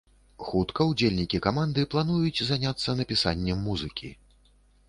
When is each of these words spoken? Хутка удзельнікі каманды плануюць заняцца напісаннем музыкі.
Хутка 0.45 0.87
удзельнікі 0.93 1.41
каманды 1.47 1.85
плануюць 1.93 2.47
заняцца 2.49 2.97
напісаннем 3.03 3.63
музыкі. 3.67 4.15